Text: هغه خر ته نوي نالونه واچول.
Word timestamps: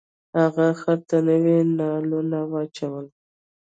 هغه 0.39 0.67
خر 0.81 0.97
ته 1.09 1.17
نوي 1.27 1.57
نالونه 1.77 2.39
واچول. 2.51 3.05